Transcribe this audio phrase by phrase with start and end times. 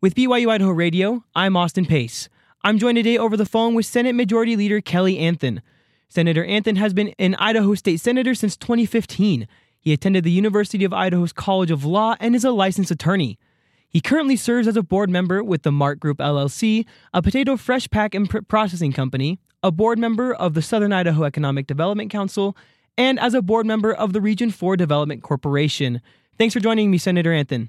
[0.00, 2.28] With BYU Idaho Radio, I'm Austin Pace.
[2.62, 5.60] I'm joined today over the phone with Senate Majority Leader Kelly Anthon.
[6.08, 9.48] Senator Anthon has been an Idaho State Senator since 2015.
[9.80, 13.40] He attended the University of Idaho's College of Law and is a licensed attorney.
[13.88, 17.90] He currently serves as a board member with the Mart Group LLC, a potato fresh
[17.90, 22.56] pack and processing company, a board member of the Southern Idaho Economic Development Council,
[22.96, 26.00] and as a board member of the Region 4 Development Corporation.
[26.38, 27.68] Thanks for joining me, Senator Anthon.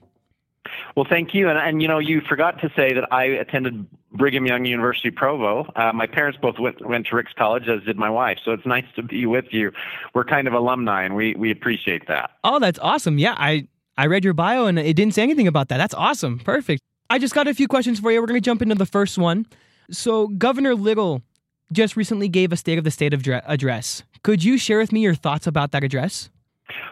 [0.95, 1.49] Well, thank you.
[1.49, 5.71] And, and you know, you forgot to say that I attended Brigham Young University Provo.
[5.75, 8.39] Uh, my parents both went, went to Ricks College, as did my wife.
[8.43, 9.71] So it's nice to be with you.
[10.13, 12.31] We're kind of alumni, and we, we appreciate that.
[12.43, 13.17] Oh, that's awesome.
[13.17, 15.77] Yeah, I, I read your bio, and it didn't say anything about that.
[15.77, 16.39] That's awesome.
[16.39, 16.81] Perfect.
[17.09, 18.19] I just got a few questions for you.
[18.21, 19.47] We're going to jump into the first one.
[19.91, 21.23] So, Governor Little
[21.71, 24.03] just recently gave a State of the State address.
[24.23, 26.29] Could you share with me your thoughts about that address?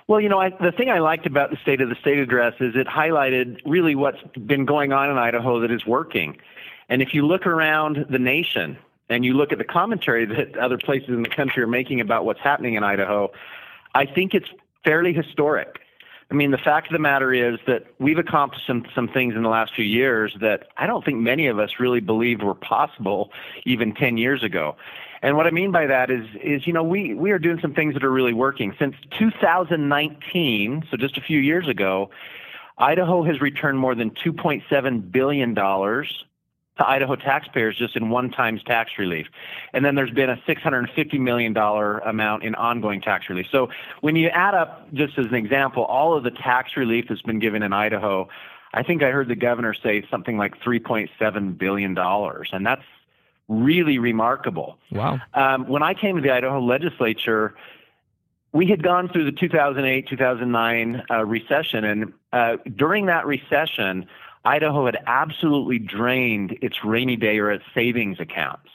[0.07, 2.53] Well, you know, I, the thing I liked about the State of the State address
[2.61, 6.37] is it highlighted really what's been going on in Idaho that is working.
[6.87, 8.77] And if you look around the nation
[9.09, 12.23] and you look at the commentary that other places in the country are making about
[12.23, 13.31] what's happening in Idaho,
[13.95, 14.47] I think it's
[14.85, 15.81] fairly historic.
[16.29, 19.43] I mean, the fact of the matter is that we've accomplished some, some things in
[19.43, 23.31] the last few years that I don't think many of us really believed were possible
[23.65, 24.75] even 10 years ago.
[25.21, 27.73] And what I mean by that is, is you know, we, we are doing some
[27.73, 28.75] things that are really working.
[28.77, 32.09] Since 2019, so just a few years ago,
[32.77, 35.55] Idaho has returned more than $2.7 billion
[36.77, 39.27] to Idaho taxpayers just in one times tax relief.
[39.73, 43.47] And then there's been a $650 million amount in ongoing tax relief.
[43.51, 43.69] So
[44.01, 47.39] when you add up, just as an example, all of the tax relief that's been
[47.39, 48.29] given in Idaho,
[48.73, 51.97] I think I heard the governor say something like $3.7 billion.
[51.97, 52.83] And that's
[53.47, 54.77] really remarkable.
[54.91, 55.19] Wow.
[55.33, 57.55] Um, when I came to the Idaho legislature,
[58.53, 64.07] we had gone through the 2008 2009 uh, recession, and uh, during that recession,
[64.47, 68.69] Idaho had absolutely drained its rainy day or its savings accounts.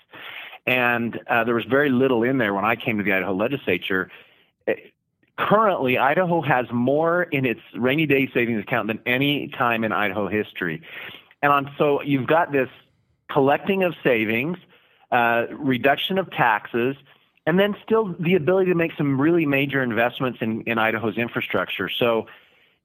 [0.67, 4.11] And uh, there was very little in there when I came to the Idaho legislature.
[4.69, 4.75] Uh,
[5.39, 10.29] currently, Idaho has more in its rainy day savings account than any time in Idaho
[10.29, 10.83] history.
[11.41, 12.69] And on, so you've got this
[13.31, 14.59] collecting of savings,
[15.11, 16.97] uh, reduction of taxes,
[17.47, 21.89] and then still the ability to make some really major investments in, in Idaho's infrastructure.
[21.89, 22.27] So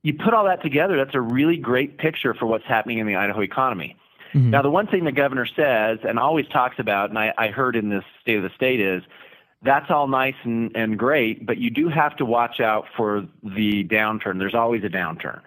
[0.04, 3.16] you put all that together, that's a really great picture for what's happening in the
[3.16, 3.96] Idaho economy.
[4.34, 4.52] Mm-hmm.
[4.52, 7.76] Now, the one thing the governor says and always talks about, and I, I heard
[7.76, 9.04] in this State of the State, is
[9.64, 13.84] that's all nice and, and great, but you do have to watch out for the
[13.86, 14.38] downturn.
[14.38, 15.42] There's always a downturn.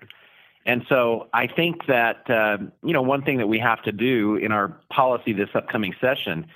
[0.67, 4.37] And so I think that, uh, you know, one thing that we have to do
[4.37, 6.47] in our policy this upcoming session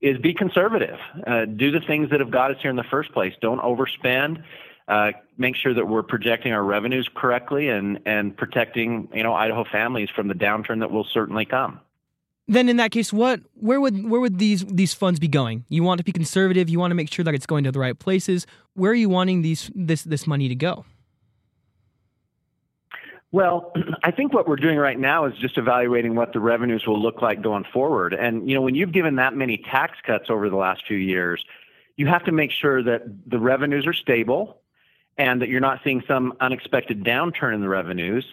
[0.00, 0.98] is be conservative.
[1.26, 3.34] Uh, do the things that have got us here in the first place.
[3.40, 4.44] Don't overspend.
[4.88, 9.64] Uh, make sure that we're projecting our revenues correctly and, and protecting, you know, Idaho
[9.64, 11.80] families from the downturn that will certainly come.
[12.50, 15.66] Then in that case, what where would where would these these funds be going?
[15.68, 17.78] You want to be conservative, you want to make sure that it's going to the
[17.78, 18.46] right places.
[18.72, 20.86] Where are you wanting these this this money to go?
[23.30, 27.00] Well, I think what we're doing right now is just evaluating what the revenues will
[27.00, 28.14] look like going forward.
[28.14, 31.44] And you know, when you've given that many tax cuts over the last few years,
[31.96, 34.62] you have to make sure that the revenues are stable
[35.18, 38.24] and that you're not seeing some unexpected downturn in the revenues.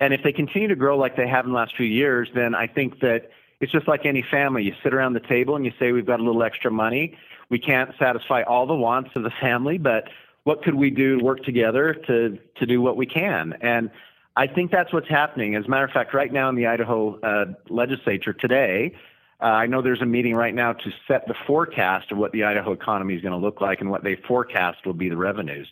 [0.00, 2.54] And if they continue to grow like they have in the last few years, then
[2.54, 4.62] I think that it's just like any family.
[4.62, 7.18] You sit around the table and you say, We've got a little extra money.
[7.50, 10.08] We can't satisfy all the wants of the family, but
[10.44, 13.54] what could we do to work together to, to do what we can?
[13.60, 13.90] And
[14.36, 15.56] I think that's what's happening.
[15.56, 18.94] As a matter of fact, right now in the Idaho uh, legislature today,
[19.40, 22.44] uh, I know there's a meeting right now to set the forecast of what the
[22.44, 25.68] Idaho economy is going to look like and what they forecast will be the revenues.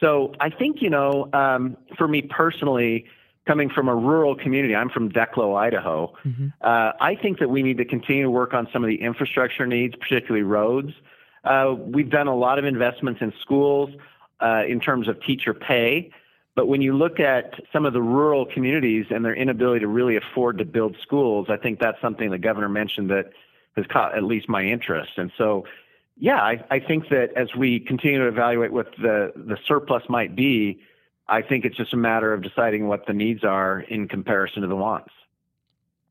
[0.00, 3.06] So I think, you know, um, for me personally,
[3.46, 6.14] coming from a rural community, I'm from Declo, Idaho.
[6.24, 6.48] Mm-hmm.
[6.60, 9.66] Uh, I think that we need to continue to work on some of the infrastructure
[9.66, 10.92] needs, particularly roads.
[11.44, 13.90] Uh, we've done a lot of investments in schools
[14.40, 16.10] uh, in terms of teacher pay.
[16.54, 20.16] But when you look at some of the rural communities and their inability to really
[20.16, 23.30] afford to build schools, I think that's something the governor mentioned that
[23.76, 25.12] has caught at least my interest.
[25.16, 25.64] And so,
[26.18, 30.34] yeah, I, I think that as we continue to evaluate what the, the surplus might
[30.34, 30.80] be,
[31.28, 34.68] I think it's just a matter of deciding what the needs are in comparison to
[34.68, 35.10] the wants.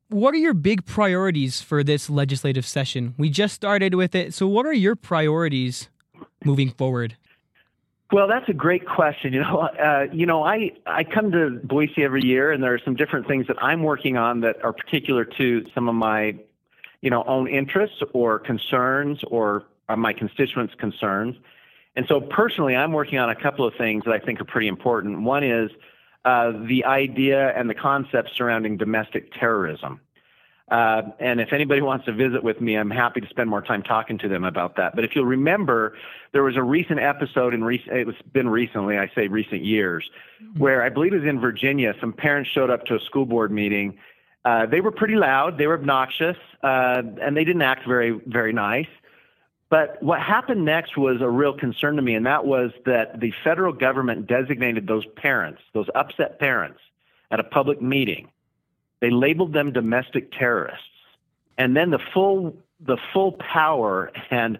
[0.08, 3.14] What are your big priorities for this legislative session?
[3.18, 4.32] We just started with it.
[4.32, 5.90] So, what are your priorities
[6.44, 7.16] moving forward?
[8.10, 9.34] Well, that's a great question.
[9.34, 12.80] You know, uh, you know, I I come to Boise every year, and there are
[12.82, 16.34] some different things that I'm working on that are particular to some of my,
[17.02, 19.64] you know, own interests or concerns or
[19.96, 21.36] my constituents' concerns.
[21.96, 24.68] And so, personally, I'm working on a couple of things that I think are pretty
[24.68, 25.22] important.
[25.22, 25.70] One is
[26.24, 30.00] uh, the idea and the concept surrounding domestic terrorism.
[30.70, 33.82] Uh, and if anybody wants to visit with me, I'm happy to spend more time
[33.82, 34.94] talking to them about that.
[34.94, 35.96] But if you'll remember,
[36.32, 40.08] there was a recent episode in recent, it was been recently, I say recent years,
[40.42, 40.58] mm-hmm.
[40.58, 41.94] where I believe it was in Virginia.
[42.00, 43.98] Some parents showed up to a school board meeting.
[44.44, 48.52] Uh, they were pretty loud, they were obnoxious, uh, and they didn't act very, very
[48.52, 48.86] nice.
[49.70, 53.32] But what happened next was a real concern to me, and that was that the
[53.44, 56.80] federal government designated those parents, those upset parents,
[57.30, 58.30] at a public meeting
[59.00, 60.84] they labeled them domestic terrorists.
[61.56, 64.58] And then the full the full power and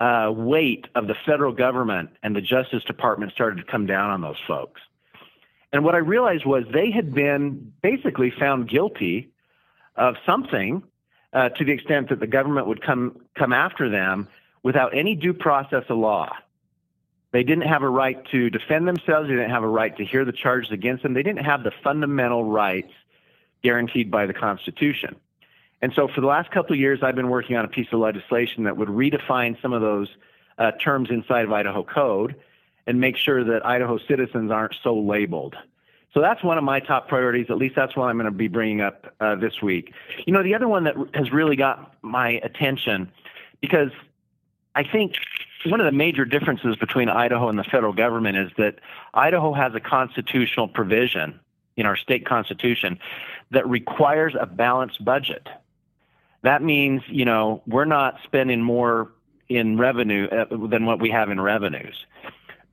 [0.00, 4.22] uh, weight of the federal government and the Justice Department started to come down on
[4.22, 4.80] those folks.
[5.70, 9.28] And what I realized was they had been basically found guilty
[9.96, 10.82] of something
[11.34, 14.28] uh, to the extent that the government would come come after them
[14.68, 16.30] without any due process of law.
[17.32, 19.26] They didn't have a right to defend themselves.
[19.26, 21.14] They didn't have a right to hear the charges against them.
[21.14, 22.92] They didn't have the fundamental rights
[23.62, 25.16] guaranteed by the Constitution.
[25.80, 28.00] And so for the last couple of years, I've been working on a piece of
[28.00, 30.08] legislation that would redefine some of those
[30.58, 32.34] uh, terms inside of Idaho Code
[32.86, 35.56] and make sure that Idaho citizens aren't so labeled.
[36.12, 37.46] So that's one of my top priorities.
[37.48, 39.94] At least that's what I'm going to be bringing up uh, this week.
[40.26, 43.10] You know, the other one that has really got my attention
[43.62, 43.92] because
[44.78, 45.16] I think
[45.66, 48.76] one of the major differences between Idaho and the federal government is that
[49.12, 51.40] Idaho has a constitutional provision
[51.76, 53.00] in our state constitution
[53.50, 55.48] that requires a balanced budget.
[56.42, 59.10] That means, you know, we're not spending more
[59.48, 62.06] in revenue uh, than what we have in revenues.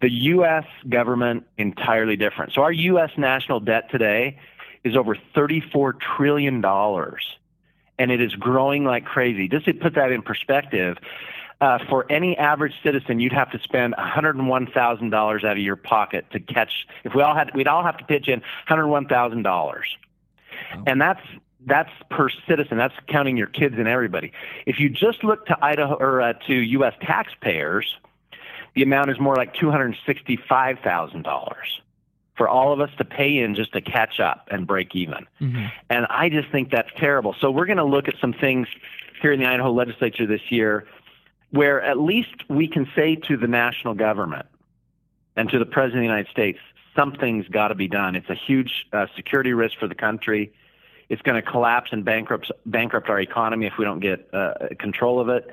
[0.02, 0.66] The U.S.
[0.88, 2.54] government entirely different.
[2.54, 3.10] So our U.S.
[3.18, 4.38] national debt today
[4.84, 9.48] is over $34 trillion, and it is growing like crazy.
[9.48, 10.98] Just to put that in perspective,
[11.62, 16.40] uh, for any average citizen, you'd have to spend $101,000 out of your pocket to
[16.40, 16.88] catch.
[17.04, 19.82] If we all had, we'd all have to pitch in $101,000,
[20.86, 21.22] and that's
[21.68, 22.78] that's per citizen.
[22.78, 24.32] That's counting your kids and everybody.
[24.66, 26.94] If you just look to Idaho or uh, to U.S.
[27.02, 27.98] taxpayers,
[28.76, 31.82] the amount is more like two hundred sixty-five thousand dollars
[32.38, 35.26] for all of us to pay in just to catch up and break even.
[35.40, 35.66] Mm-hmm.
[35.90, 37.34] And I just think that's terrible.
[37.40, 38.68] So we're going to look at some things
[39.22, 40.86] here in the Idaho legislature this year
[41.56, 44.46] where at least we can say to the national government
[45.38, 46.60] and to the President of the United States,
[46.96, 48.16] something's got to be done.
[48.16, 50.52] It's a huge uh, security risk for the country.
[51.08, 55.22] It's going to collapse and bankrupt bankrupt our economy if we don't get uh, control
[55.22, 55.50] of it,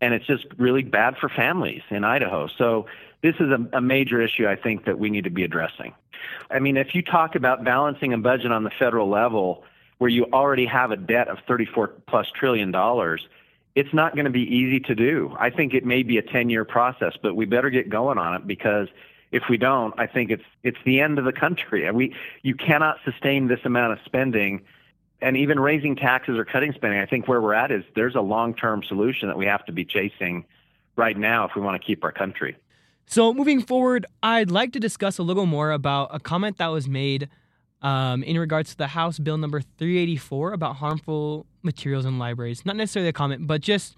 [0.00, 2.48] and it's just really bad for families in Idaho.
[2.56, 2.86] So
[3.22, 5.92] this is a, a major issue I think that we need to be addressing.
[6.50, 9.64] I mean, if you talk about balancing a budget on the federal level
[9.98, 13.26] where you already have a debt of 34 plus trillion dollars,
[13.74, 15.34] it's not going to be easy to do.
[15.38, 18.34] I think it may be a 10 year process, but we better get going on
[18.34, 18.88] it because
[19.30, 21.86] if we don't, I think it's it's the end of the country.
[21.86, 24.62] And we you cannot sustain this amount of spending
[25.22, 27.00] and even raising taxes or cutting spending.
[27.00, 29.84] I think where we're at is there's a long-term solution that we have to be
[29.84, 30.44] chasing
[30.96, 32.56] right now if we want to keep our country.
[33.06, 36.88] So, moving forward, I'd like to discuss a little more about a comment that was
[36.88, 37.28] made
[37.82, 42.64] um, in regards to the House Bill number 384 about harmful materials in libraries.
[42.64, 43.96] Not necessarily a comment, but just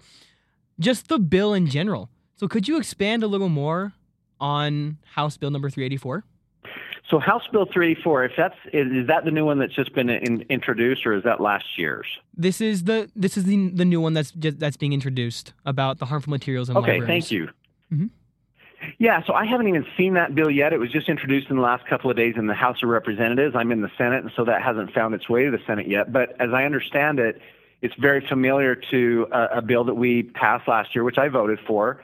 [0.79, 2.09] just the bill in general.
[2.35, 3.93] So could you expand a little more
[4.41, 6.25] on House Bill number 384?
[7.09, 10.43] So House Bill 384, if that's is, that the new one that's just been in,
[10.49, 12.07] introduced, or is that last year's?
[12.35, 15.99] This is the this is the the new one that's just, that's being introduced about
[15.99, 17.03] the harmful materials in okay, libraries.
[17.03, 17.49] Okay, thank you.
[17.93, 18.05] Mm-hmm.
[18.97, 20.71] Yeah, so I haven't even seen that bill yet.
[20.71, 23.55] It was just introduced in the last couple of days in the House of Representatives.
[23.55, 26.13] I'm in the Senate, and so that hasn't found its way to the Senate yet.
[26.13, 27.41] But as I understand it,
[27.81, 31.59] it's very familiar to a, a bill that we passed last year, which I voted
[31.67, 32.01] for,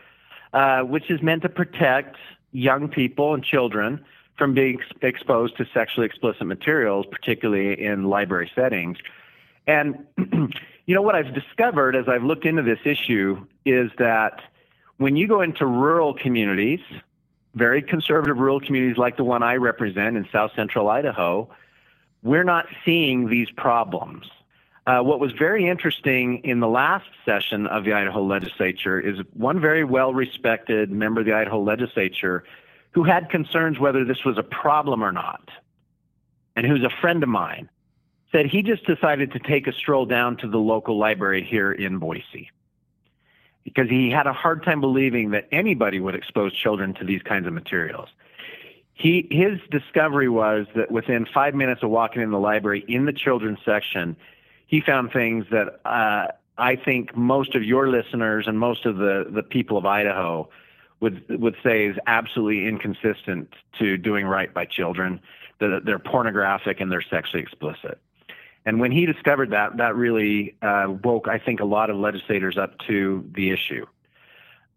[0.54, 2.18] uh, which is meant to protect
[2.52, 4.04] young people and children
[4.38, 8.98] from being ex- exposed to sexually explicit materials, particularly in library settings.
[9.66, 14.42] And, you know, what I've discovered as I've looked into this issue is that
[15.02, 16.80] when you go into rural communities,
[17.56, 21.50] very conservative rural communities like the one I represent in south central Idaho,
[22.22, 24.30] we're not seeing these problems.
[24.86, 29.60] Uh, what was very interesting in the last session of the Idaho legislature is one
[29.60, 32.44] very well respected member of the Idaho legislature
[32.92, 35.50] who had concerns whether this was a problem or not,
[36.56, 37.68] and who's a friend of mine,
[38.32, 41.98] said he just decided to take a stroll down to the local library here in
[41.98, 42.52] Boise
[43.82, 47.48] because he had a hard time believing that anybody would expose children to these kinds
[47.48, 48.10] of materials.
[48.94, 53.14] He, his discovery was that within five minutes of walking in the library in the
[53.14, 54.16] children's section,
[54.68, 56.28] he found things that uh,
[56.60, 60.48] I think most of your listeners and most of the, the people of Idaho
[61.00, 65.20] would would say is absolutely inconsistent to doing right by children.
[65.58, 68.00] that they're pornographic and they're sexually explicit.
[68.66, 72.58] And when he discovered that, that really uh, woke, I think, a lot of legislators
[72.58, 73.86] up to the issue.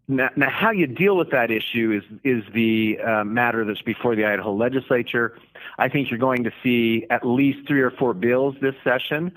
[0.07, 4.15] Now, now how you deal with that issue is is the uh, matter that's before
[4.15, 5.37] the Idaho legislature.
[5.77, 9.31] I think you're going to see at least three or four bills this session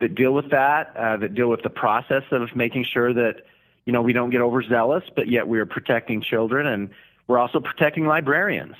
[0.00, 3.42] that deal with that, uh, that deal with the process of making sure that
[3.86, 6.90] you know we don't get overzealous, but yet we are protecting children and
[7.26, 8.76] we're also protecting librarians.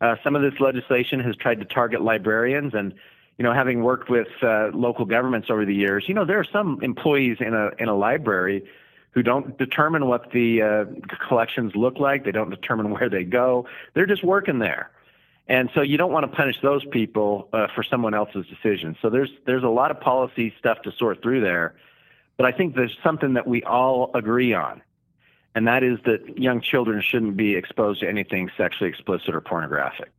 [0.00, 2.94] Uh, some of this legislation has tried to target librarians and
[3.40, 6.44] you know, having worked with uh, local governments over the years, you know, there are
[6.44, 8.68] some employees in a in a library
[9.12, 10.84] who don't determine what the uh,
[11.26, 12.26] collections look like.
[12.26, 13.66] They don't determine where they go.
[13.94, 14.90] They're just working there,
[15.48, 18.94] and so you don't want to punish those people uh, for someone else's decision.
[19.00, 21.74] So there's there's a lot of policy stuff to sort through there,
[22.36, 24.82] but I think there's something that we all agree on,
[25.54, 30.10] and that is that young children shouldn't be exposed to anything sexually explicit or pornographic.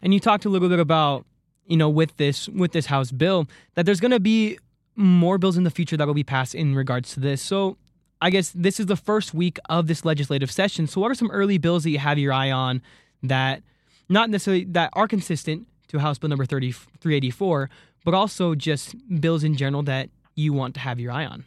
[0.00, 1.26] And you talked a little bit about
[1.66, 4.58] you know, with this with this House bill, that there's going to be
[4.94, 7.42] more bills in the future that will be passed in regards to this.
[7.42, 7.76] So
[8.20, 10.86] I guess this is the first week of this legislative session.
[10.86, 12.80] So what are some early bills that you have your eye on
[13.22, 13.62] that
[14.08, 17.70] not necessarily that are consistent to House Bill number 30, 384,
[18.04, 21.44] but also just bills in general that you want to have your eye on?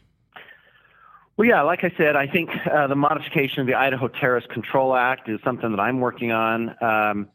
[1.36, 4.94] Well, yeah, like I said, I think uh, the modification of the Idaho Terrorist Control
[4.94, 6.76] Act is something that I'm working on.
[6.82, 7.28] Um,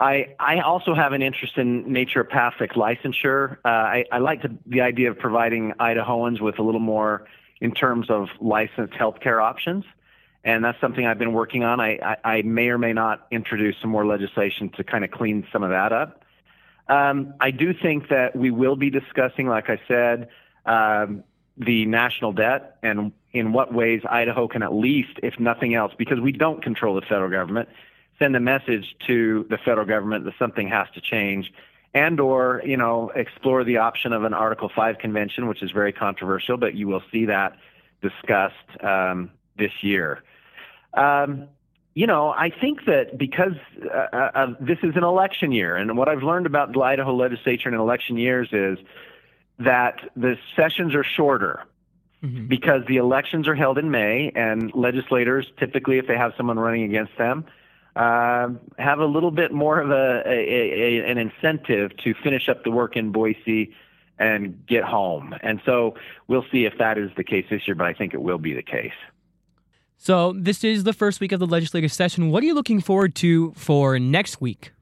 [0.00, 3.58] I, I also have an interest in naturopathic licensure.
[3.64, 7.26] Uh, I, I like to, the idea of providing Idahoans with a little more
[7.60, 9.84] in terms of licensed healthcare options.
[10.42, 11.80] And that's something I've been working on.
[11.80, 15.46] I, I, I may or may not introduce some more legislation to kind of clean
[15.52, 16.24] some of that up.
[16.88, 20.28] Um, I do think that we will be discussing, like I said,
[20.66, 21.24] um,
[21.56, 26.20] the national debt and in what ways Idaho can at least, if nothing else, because
[26.20, 27.68] we don't control the federal government,
[28.24, 31.52] send a message to the federal government that something has to change
[31.92, 35.92] and or you know explore the option of an article 5 convention which is very
[35.92, 37.56] controversial but you will see that
[38.00, 40.22] discussed um, this year
[40.94, 41.48] um,
[41.92, 43.56] you know i think that because
[43.92, 47.68] uh, uh, this is an election year and what i've learned about the idaho legislature
[47.68, 48.78] in election years is
[49.58, 51.62] that the sessions are shorter
[52.22, 52.46] mm-hmm.
[52.46, 56.84] because the elections are held in may and legislators typically if they have someone running
[56.84, 57.44] against them
[57.96, 58.48] uh,
[58.78, 62.70] have a little bit more of a, a, a, an incentive to finish up the
[62.70, 63.72] work in Boise
[64.18, 65.34] and get home.
[65.42, 65.94] And so
[66.28, 68.54] we'll see if that is the case this year, but I think it will be
[68.54, 68.92] the case.
[69.96, 72.30] So this is the first week of the legislative session.
[72.30, 74.72] What are you looking forward to for next week?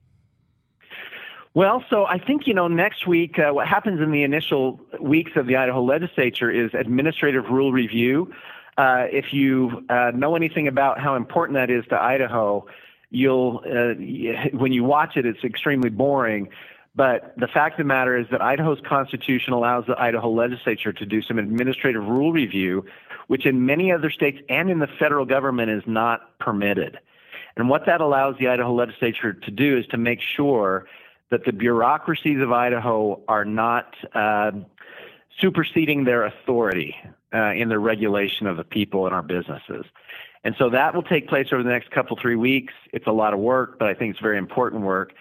[1.54, 5.32] Well, so I think, you know, next week, uh, what happens in the initial weeks
[5.36, 8.32] of the Idaho legislature is administrative rule review.
[8.78, 12.66] Uh, if you uh, know anything about how important that is to Idaho,
[13.12, 13.94] you'll uh,
[14.56, 16.48] when you watch it, it's extremely boring.
[16.94, 21.06] But the fact of the matter is that Idaho's constitution allows the Idaho legislature to
[21.06, 22.84] do some administrative rule review,
[23.28, 26.98] which in many other states and in the federal government is not permitted.
[27.56, 30.86] And what that allows the Idaho legislature to do is to make sure
[31.30, 34.52] that the bureaucracies of Idaho are not uh,
[35.38, 36.94] superseding their authority
[37.32, 39.86] uh, in the regulation of the people and our businesses.
[40.44, 42.74] And so that will take place over the next couple, three weeks.
[42.92, 45.12] It's a lot of work, but I think it's very important work.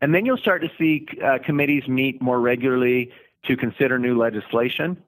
[0.00, 3.12] And then you'll start to see uh, committees meet more regularly
[3.44, 5.02] to consider new legislation.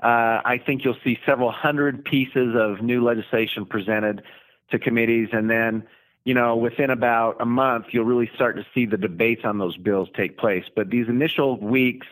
[0.00, 4.22] Uh, I think you'll see several hundred pieces of new legislation presented
[4.70, 5.30] to committees.
[5.32, 5.84] And then,
[6.24, 9.76] you know, within about a month, you'll really start to see the debates on those
[9.76, 10.64] bills take place.
[10.74, 12.06] But these initial weeks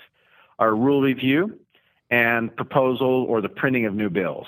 [0.58, 1.58] are rule review
[2.10, 4.46] and proposal or the printing of new bills.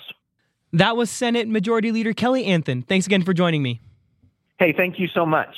[0.72, 2.86] That was Senate Majority Leader Kelly Anthon.
[2.86, 3.80] Thanks again for joining me.
[4.58, 5.54] Hey, thank you so much.